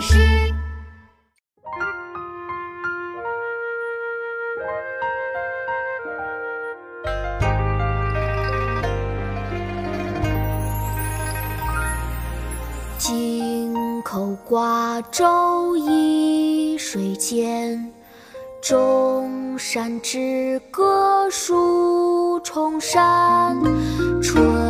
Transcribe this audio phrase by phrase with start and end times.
[0.00, 0.16] 师。
[12.98, 17.92] 京口瓜洲一水间，
[18.62, 23.56] 钟山之隔数重山。
[24.22, 24.69] 春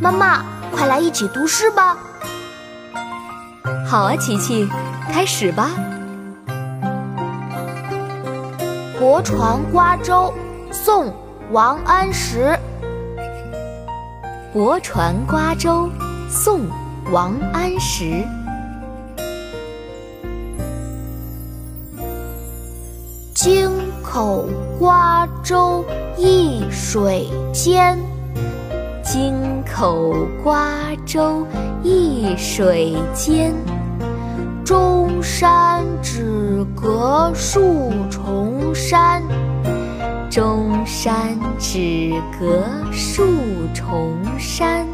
[0.00, 1.98] 妈妈，快来一起读诗吧！
[3.86, 4.66] 好啊，琪琪。
[5.10, 5.70] 开始吧，
[8.98, 10.32] 《泊船瓜洲》
[10.72, 11.06] 宋·
[11.50, 12.58] 王安石。
[14.52, 15.86] 《泊船瓜洲》
[16.30, 16.60] 宋·
[17.10, 18.22] 王安石。
[23.34, 23.70] 京
[24.02, 24.46] 口
[24.78, 25.82] 瓜洲
[26.18, 27.98] 一水间，
[29.10, 30.14] 京口
[30.44, 30.68] 瓜
[31.06, 31.46] 洲
[31.82, 33.54] 一水间。
[34.66, 39.22] 钟山只隔数重山，
[40.28, 43.24] 钟山只隔数
[43.72, 44.86] 重山。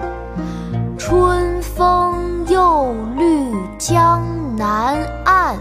[0.96, 4.22] 春风又绿江
[4.56, 5.56] 南岸，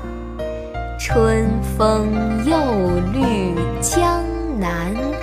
[1.00, 1.44] 春
[1.76, 2.08] 风
[2.46, 2.56] 又
[3.12, 4.24] 绿江
[4.60, 5.23] 南岸。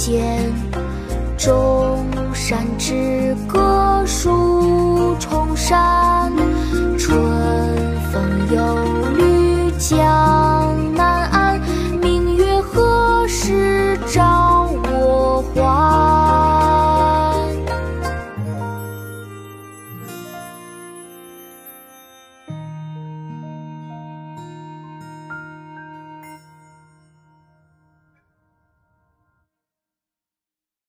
[0.00, 0.50] 间，
[1.36, 6.32] 钟山之歌数重山。
[6.98, 7.20] 春
[8.10, 8.58] 风又
[9.14, 10.39] 绿江。